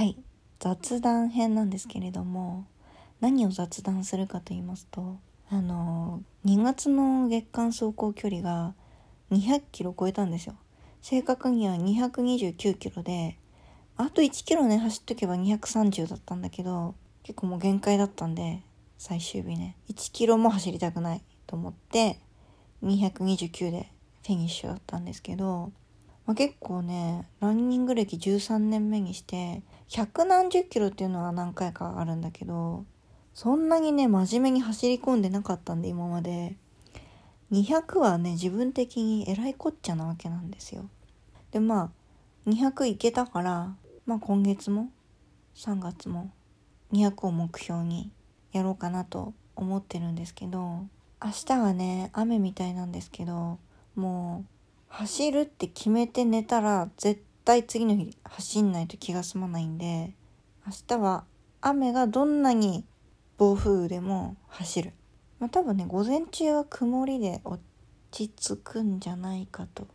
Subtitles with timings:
[0.00, 0.16] はい。
[0.60, 2.64] 雑談編なんですけれども
[3.20, 5.18] 何を雑談するかと言いますと
[5.50, 8.72] あの2月の月間走行距離が
[9.30, 10.54] 200キロ超えたんですよ。
[11.02, 13.36] 正確には229キロで
[13.98, 18.62] あと1キロね走っとけば230だったんだけど結構もう限界だったんで
[18.96, 19.76] 最終日ね。
[19.90, 22.18] 1キロも走りたくないと思って
[22.82, 23.92] 229で
[24.24, 25.72] フィニッシュだったんですけど
[26.30, 29.62] まあ、結構ねランニング歴13年目にして
[29.92, 32.84] 百何十キロっていうのは何回かあるんだけど
[33.34, 36.56] そんなにね真面目に走り込んでなかったんで今まで。
[37.52, 40.88] 200はね自分的にえらいこっちゃなわけなんですよ。
[41.50, 41.90] でま
[42.46, 43.74] あ200いけたから
[44.06, 44.90] まあ今月も
[45.56, 46.30] 3月も
[46.92, 48.10] 200を目標に
[48.52, 50.86] やろうかなと思ってるんですけど
[51.22, 53.58] 明日はね雨みたいなんですけど
[53.96, 54.50] もう
[54.88, 60.14] 走るって決めて寝たら絶対次の日走んないと気が済まないんで
[60.64, 61.24] 明日は
[61.60, 62.84] 雨がどんなに
[63.38, 64.92] 暴風雨でも走る。
[65.40, 67.60] まあ多分ね午前中は曇りで落
[68.12, 69.88] ち着くんじゃないかと。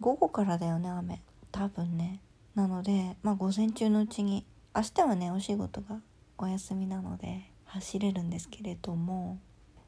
[0.00, 1.22] 午後からだよね雨。
[1.50, 2.20] 多分ね。
[2.54, 4.44] なのでまあ午前中のうちに
[4.76, 6.00] 明日はねお仕事が
[6.36, 9.38] お休みなので走れるんですけれども。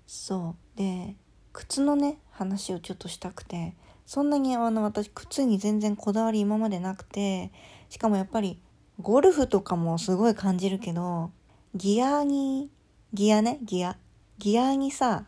[0.06, 0.78] そう。
[0.78, 1.16] で
[1.52, 3.74] 靴のね話をちょっとしたくて
[4.10, 7.52] そんなにあの私靴に全然こだわり今までなくて
[7.88, 8.58] しかもやっぱり
[9.00, 11.30] ゴルフとかもすごい感じるけど
[11.76, 12.70] ギアに
[13.14, 13.96] ギアねギア。
[14.38, 15.26] ギアにさ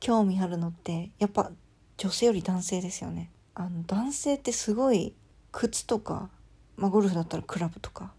[0.00, 1.52] 興味あるのってやっぱ
[1.96, 3.30] 女性より男性ですよね。
[3.54, 5.14] あの男性ってすごい
[5.52, 6.28] 靴とか、
[6.76, 8.14] まあ、ゴルフだったらクラブとか、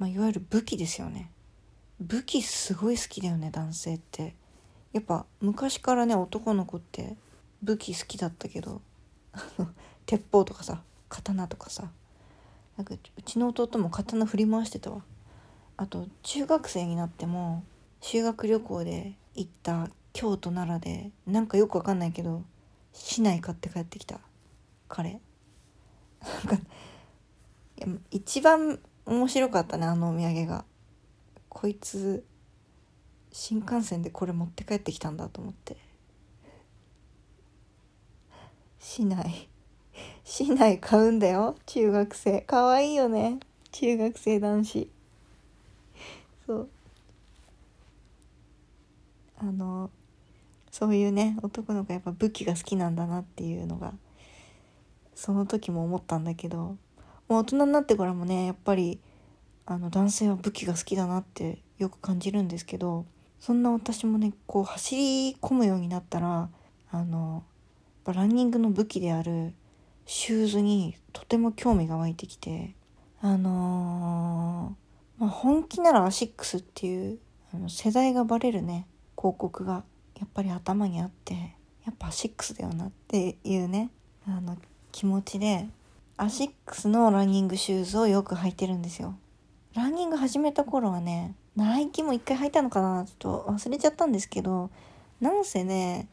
[0.00, 1.30] まあ、いわゆる武器ですよね。
[2.00, 4.34] 武器すごい好きだよね男性って。
[4.92, 7.16] やっぱ昔からね男の子って
[7.62, 8.82] 武器好きだったけど
[10.06, 11.90] 鉄砲とかさ刀とかさ。
[12.76, 15.02] なんかうちの弟も刀振り回してたわ。
[15.76, 17.64] あと中学生になっても
[18.00, 22.44] 修学旅行で行った京都奈良でなんかよくわかんないけど
[22.92, 24.20] 市内買って帰ってきた。
[24.88, 25.20] 彼。
[26.20, 30.64] なんか一番面白かったねあのお土産が。
[31.48, 32.24] こいつ
[33.30, 35.76] 新幹線でこれ持って帰ってきたんだと思って。
[38.86, 39.48] 市内
[40.24, 41.56] 市内買うんだよ。
[41.64, 42.42] 中学生。
[42.42, 43.40] かわいいよね。
[43.72, 44.90] 中学生男子。
[46.46, 46.68] そう。
[49.38, 49.88] あの
[50.70, 53.94] そういうね男の子やっぱ武器が好きなんだなっていうのが
[55.14, 56.76] その時も思ったんだけども
[57.30, 59.00] う大人になってからもねやっぱり
[59.64, 63.06] あの男性は武器が好きだなってよく感じるんですけど
[63.40, 66.50] そんな私もねこう走り込むようになったら
[66.90, 67.44] あの
[68.12, 69.54] ランニングの武器である
[70.06, 72.74] シューズにとても興味が湧いてきて
[73.20, 77.18] あのー、まあ、本気ならアシックスっていう
[77.54, 79.84] あの世代がバレるね広告が
[80.18, 81.34] やっぱり頭にあって
[81.86, 83.90] やっぱアシックスだよなっていうね
[84.26, 84.58] あの
[84.92, 85.66] 気持ちで
[86.16, 89.16] アシックスのランニングシューズをよく履いてるんですよ。
[89.74, 94.70] ランニング始めた頃はねナイキも一回履いたのかなちょっと忘れちゃったんですけど
[95.20, 96.08] なんせね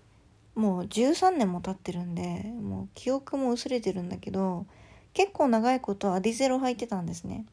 [0.55, 4.65] もう13年も経ってるんでもう記憶も薄れてるんだけど
[5.13, 7.45] 結構長いことアディゼロ履いてたんですね。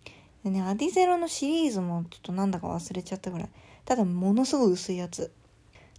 [0.45, 3.49] でねアディゼロのシリーズもちょっとなんだか忘れちゃったぐらい。
[3.85, 5.33] ただものすごい薄いやつ。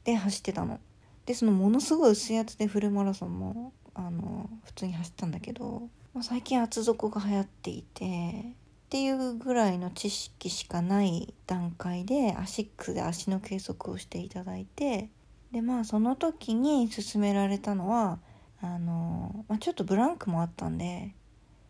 [0.04, 0.80] で走ってたの。
[1.26, 15.10] でそのものすごい薄いやつでフルマラソンもあの普通に走ったんだけど、まあ、最近厚底が流行っていてっていうぐらいの知識しかない段階でアシックスで足の計測をしていただいて
[15.52, 18.20] でまあその時に勧められたのは
[18.62, 21.14] あの、まあ、ちょっとブランクもあったんで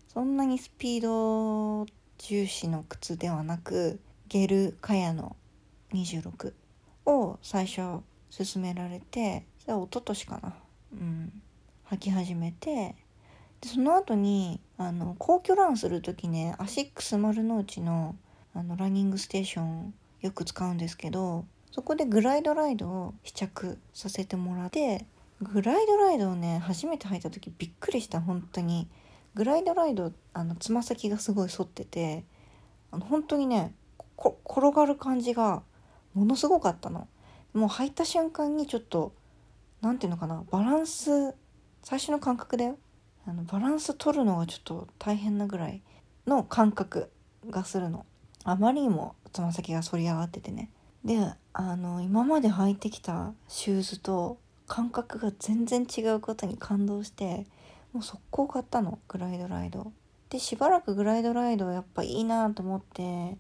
[0.08, 1.86] そんなにスピード
[2.18, 5.36] 重視の靴ではなくゲルカヤの
[5.94, 6.54] 26
[7.06, 8.02] を最初
[8.36, 10.54] 勧められてそれは一昨年かな。
[10.94, 11.42] うん。
[11.92, 12.96] 履き始めて
[13.62, 18.16] でその後にあの皇居ランする時ねアシックス丸の内の
[18.54, 25.06] あのランニングステーションよく使うんですけどそこでグライドライドを試着させてもらって
[25.42, 28.88] グライドライドをね初めて履いた時びっくりした本当に。
[29.36, 32.26] グライドライドあのつま先がすごい反ってて
[32.92, 33.74] あの本当にね
[34.18, 35.62] 転がる感じが
[36.14, 37.08] ものすごかったの。
[37.54, 39.14] もう履いた瞬間にちょっと
[39.82, 41.34] 何ていうのかなバランス
[41.84, 42.78] 最初の感覚だよ。
[43.26, 45.82] あのバランス取るのがちょっと大変なぐらい
[46.28, 47.10] の感覚
[47.50, 48.06] がするの。
[48.44, 50.72] あまりにもつま先が反り上がっててね。
[51.06, 57.48] であの今まで履いてきたシューズと感覚が全然違うことに感動して
[57.92, 59.92] もう速攻買ったのグライドライド。
[60.30, 63.38] でしばらくグライドライドやっぱいいなと思って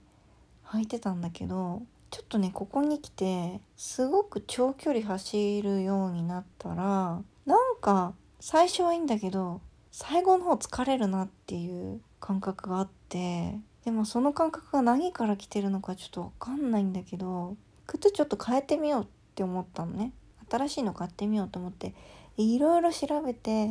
[0.65, 9.61] 履いてたんだけどちょっとねここに来てすごく長距離走るようになったらなんか最初はいいんだけど
[9.91, 13.55] 最後の方疲れるなっていう感覚があって
[13.85, 17.55] でもその感覚が何から来てるのかちょっと分かんないんだけど
[17.97, 20.13] 靴ちょっと変えてみようって思ったのね
[20.49, 21.95] 新しいの買ってみようと思って
[22.37, 23.67] いろいろ調べて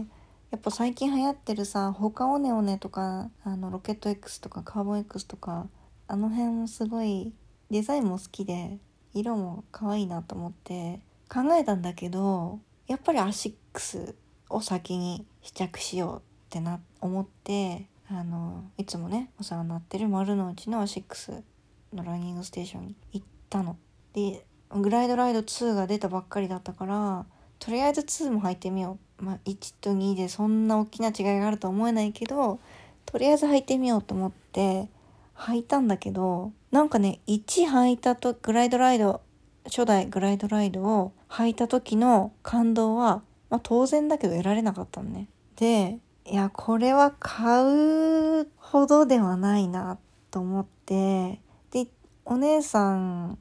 [0.51, 5.69] やっぱ最近流行ってるさホカオネオネとかあのロケット X とかカーボン X とか
[6.07, 7.33] あの辺もすごい
[7.71, 8.79] デザインも好きで
[9.15, 14.15] 色も可愛いなと思って考えたんだけどやっぱりアシックス
[14.49, 21.43] を先に試着しようってな思ってあのいつもねお世話になってる丸の内のアシックス
[21.93, 23.77] のランニングステーションに行ったの。
[24.15, 27.27] でグライドライド2が出たばっかりだったから
[27.59, 29.25] とりあえず2も履いてみよう。
[29.25, 32.61] まあ、1と2でそんな大きな違いがあるとは思えないけど
[33.05, 34.89] とりあえず履いてみようと思って
[35.35, 39.21] 履いたんだけどなんかね1履いたとグライドライド
[39.65, 45.29] 初代グライドライドを履いた時の感動は、まあ、当然だけど得られなかったのね。
[45.57, 47.65] でいやこれは買
[48.43, 49.99] うほどではないな
[50.31, 51.41] と思って
[51.71, 51.87] で
[52.25, 53.39] お姉さん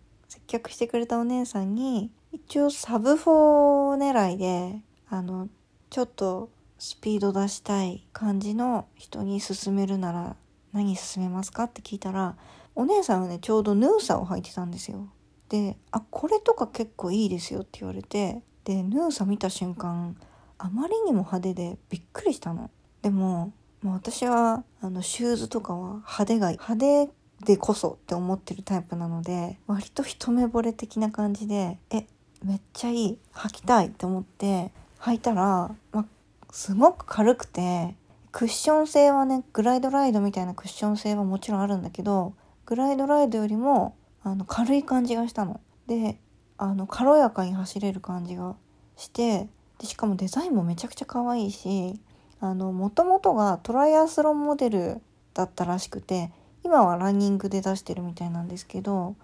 [0.48, 5.50] 客してくれたお姉さんに一応サブ4狙いであの
[5.90, 6.50] ちょっと
[6.80, 10.36] スピード出したい感じの人に勧めるなら
[10.74, 12.36] 何勧めますかって聞いたら
[12.76, 15.10] お姉さんはねちょうどヌーサを履いてたんですよ。
[15.50, 20.16] で「あこれとか結構いいですよ」って言われてでヌーサ見た瞬間
[20.58, 22.70] あまりにも派手でびっくりしたの。
[23.02, 27.10] でももう私はあのシューズとかは派手が派手
[27.46, 32.06] でこそって思ってるタイプなので割と一目惚れ的な感じでえ
[32.44, 36.06] めっちゃいい履きたいって思って履いたら、ま、
[36.52, 37.96] すごく軽くて
[38.32, 42.34] クッション性はねグライドライドみたいなクッション性はもちろんあるんだけど
[42.66, 45.62] グライドライドよりもあの軽い感じがしたの。
[45.88, 46.20] で
[46.58, 48.56] あの軽やかに走れる感じが
[48.98, 49.48] して
[49.78, 52.00] でしかもデザインもめちゃくちゃ可愛いし
[52.40, 55.02] あの元々がトライアスロンモデル
[55.34, 56.32] だったらしくて
[56.68, 59.16] 今はランニングで出してるみたいなんですけど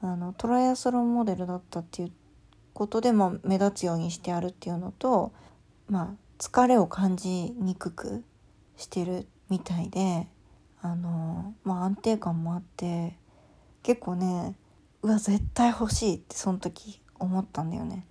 [0.00, 2.12] あのトライアスロンモデルだったっていう
[2.72, 5.32] ことで、ま、目立つようにしてあるっていうのと、
[5.88, 6.08] まあ、
[6.38, 8.22] 疲れを感じにくく
[8.76, 10.28] してるみたいで
[10.82, 13.16] あの、まあ、安定感もあって
[13.82, 14.54] 結構ね
[15.02, 18.06] うわ絶対欲しいってその時思ったんだよね。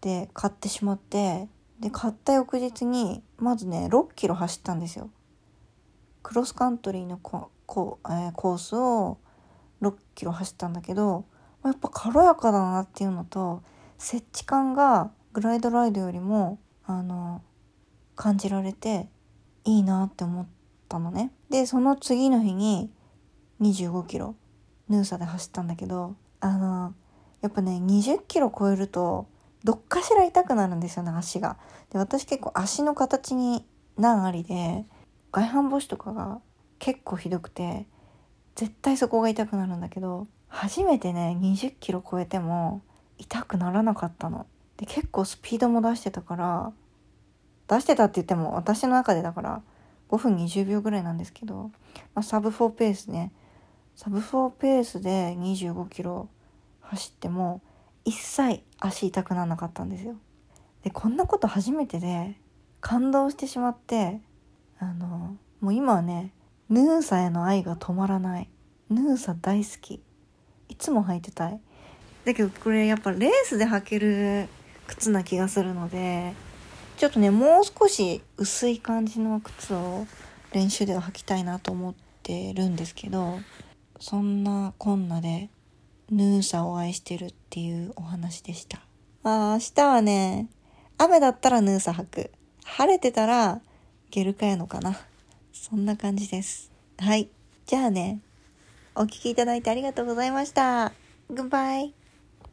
[0.00, 1.46] で買ってしまって
[1.78, 5.10] で買った翌日にまずね6キロ走ったんですよ。
[6.24, 9.18] クロスカントリーのココ,、えー、コースを
[9.82, 11.26] 6キロ走ったんだけど
[11.64, 13.62] やっぱ軽やかだなっていうのと
[13.98, 17.42] 設置感がグライドライドよりもあの
[18.14, 19.08] 感じられて
[19.64, 20.46] いいなって思っ
[20.88, 21.32] たのね。
[21.50, 22.90] でその次の日に
[23.60, 24.36] 25キロ
[24.88, 26.94] ヌーサで走ったんだけどあの
[27.42, 29.26] やっぱね20キロ超えると
[29.64, 31.58] どっかしら痛くなるんですよね足が。
[31.90, 33.66] で私結構足の形に
[33.96, 34.84] 難ありで
[35.32, 36.40] 外反母趾とかが
[36.78, 37.86] 結構ひどくて
[38.54, 42.82] 絶対そこが痛くなるんだけど初めてね20キロ超えても
[43.18, 44.46] 痛くならなかったの。
[44.76, 46.72] で結構スピードも出してたから
[47.68, 49.62] 出してたって言っても私の中でだから
[50.10, 51.70] 5分20秒ぐらいなんですけど、
[52.14, 53.32] まあ、サブ4ペースね
[53.94, 56.28] サブ4ペースで25キロ
[56.80, 57.62] 走っても
[58.04, 60.14] 一切足痛くならなかったんですよ。
[60.84, 62.38] でこんなこと初めてで
[62.80, 64.20] 感動してしまって
[64.78, 66.32] あのもう今はね
[66.68, 68.48] ヌーサへの愛が止まらない。
[68.90, 70.02] ヌーサ大好き。
[70.68, 71.60] いつも履いてたい。
[72.24, 74.48] だけどこれやっぱレースで履ける
[74.88, 76.32] 靴な気がするので
[76.96, 80.06] ちょっとねもう少し薄い感じの靴を
[80.52, 81.94] 練習では履きたいなと思っ
[82.24, 83.38] てるんですけど
[84.00, 85.50] そんなこんなで
[86.10, 88.80] ヌーサを愛してるっていうお話でした。
[89.22, 90.48] あ明日はね
[90.98, 92.30] 雨だったらヌーサ履く。
[92.64, 93.60] 晴れてたら
[94.10, 94.98] ゲルカやのかな。
[95.62, 96.70] そんな感じです。
[96.98, 97.28] はい。
[97.66, 98.20] じゃあね。
[98.94, 100.92] お聴きいただいてありがとうございました。
[101.28, 101.92] グッバイ